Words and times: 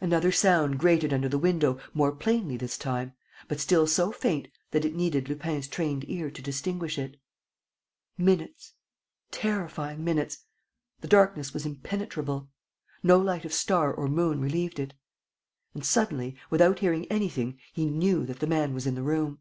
Another 0.00 0.32
sound 0.32 0.78
grated 0.78 1.12
under 1.12 1.28
the 1.28 1.36
window, 1.38 1.78
more 1.92 2.10
plainly 2.10 2.56
this 2.56 2.78
time, 2.78 3.12
but 3.48 3.60
still 3.60 3.86
so 3.86 4.10
faint 4.10 4.48
that 4.70 4.86
it 4.86 4.94
needed 4.94 5.28
Lupin's 5.28 5.68
trained 5.68 6.08
ear 6.08 6.30
to 6.30 6.40
distinguish 6.40 6.98
it. 6.98 7.18
Minutes, 8.16 8.72
terrifying 9.30 10.02
minutes.... 10.02 10.38
The 11.02 11.08
darkness 11.08 11.52
was 11.52 11.66
impenetrable. 11.66 12.48
No 13.02 13.18
light 13.18 13.44
of 13.44 13.52
star 13.52 13.92
or 13.92 14.08
moon 14.08 14.40
relieved 14.40 14.78
it. 14.78 14.94
And, 15.74 15.84
suddenly, 15.84 16.34
without 16.48 16.78
hearing 16.78 17.04
anything, 17.12 17.58
he 17.70 17.84
knew 17.90 18.24
that 18.24 18.40
the 18.40 18.46
man 18.46 18.72
was 18.72 18.86
in 18.86 18.94
the 18.94 19.02
room. 19.02 19.38